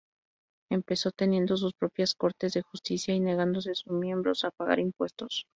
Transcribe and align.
Empezó 0.71 1.11
teniendo 1.11 1.57
sus 1.57 1.73
propias 1.75 2.15
Cortes 2.15 2.53
de 2.53 2.63
Justicia 2.63 3.13
y 3.13 3.19
negándose 3.19 3.75
sus 3.75 3.93
miembros 3.93 4.43
a 4.43 4.49
pagar 4.49 4.79
impuestos. 4.79 5.45